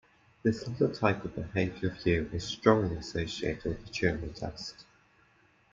[0.41, 4.85] This latter type of behavioral view is strongly associated with the Turing test.